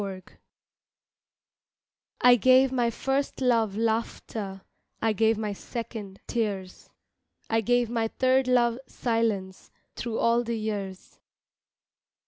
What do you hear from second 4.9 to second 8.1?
I gave my second tears, I gave my